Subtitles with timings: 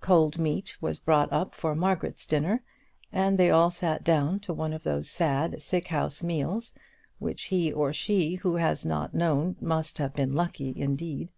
[0.00, 2.62] Cold meat was brought up for Margaret's dinner,
[3.12, 6.72] and they all sat down to one of those sad sick house meals
[7.18, 11.28] which he or she who has not known must have been lucky indeed.